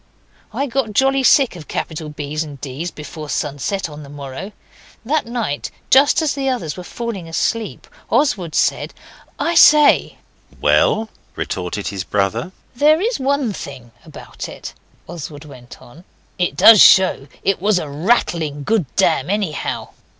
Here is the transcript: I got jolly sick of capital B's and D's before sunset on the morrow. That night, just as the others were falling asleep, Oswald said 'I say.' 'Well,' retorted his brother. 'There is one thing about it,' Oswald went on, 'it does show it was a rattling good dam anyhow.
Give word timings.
I 0.51 0.65
got 0.65 0.93
jolly 0.93 1.21
sick 1.21 1.55
of 1.55 1.67
capital 1.67 2.09
B's 2.09 2.43
and 2.43 2.59
D's 2.59 2.89
before 2.89 3.29
sunset 3.29 3.87
on 3.87 4.01
the 4.01 4.09
morrow. 4.09 4.51
That 5.05 5.27
night, 5.27 5.69
just 5.91 6.23
as 6.23 6.33
the 6.33 6.49
others 6.49 6.75
were 6.75 6.83
falling 6.83 7.29
asleep, 7.29 7.85
Oswald 8.09 8.55
said 8.55 8.95
'I 9.37 9.53
say.' 9.53 10.17
'Well,' 10.59 11.09
retorted 11.35 11.89
his 11.89 12.03
brother. 12.03 12.51
'There 12.75 12.99
is 12.99 13.19
one 13.19 13.53
thing 13.53 13.91
about 14.03 14.49
it,' 14.49 14.73
Oswald 15.07 15.45
went 15.45 15.79
on, 15.79 16.03
'it 16.39 16.57
does 16.57 16.81
show 16.81 17.27
it 17.43 17.61
was 17.61 17.77
a 17.77 17.87
rattling 17.87 18.63
good 18.63 18.87
dam 18.95 19.29
anyhow. 19.29 19.89